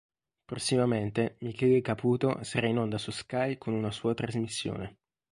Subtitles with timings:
[0.45, 4.97] Prossimamente Michele Caputo sarà in onda su Sky con una sua trasmissione.